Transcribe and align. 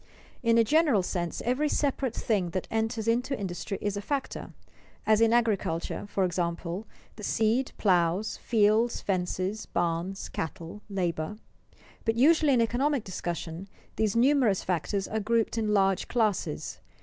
_In 0.41 0.57
a 0.57 0.63
general 0.63 1.03
sense 1.03 1.43
every 1.45 1.69
separate 1.69 2.15
thing 2.15 2.49
that 2.57 2.67
enters 2.71 3.07
into 3.07 3.39
industry 3.39 3.77
is 3.81 3.95
a 3.95 4.01
factor; 4.01 4.51
as, 5.05 5.21
in 5.21 5.31
agriculture, 5.31 6.07
for 6.07 6.23
example, 6.25 6.87
the 7.17 7.23
seed, 7.23 7.71
plows, 7.77 8.37
fields, 8.37 8.99
fences, 8.99 9.67
barns, 9.67 10.27
cattle, 10.27 10.81
labor. 10.89 11.37
But 12.03 12.15
usually 12.15 12.53
in 12.53 12.61
economic 12.61 13.03
discussion, 13.03 13.67
these 13.95 14.15
numerous 14.15 14.63
factors 14.63 15.07
are 15.07 15.19
grouped 15.19 15.55
in 15.55 15.71
large 15.71 16.07
classes. 16.07 16.79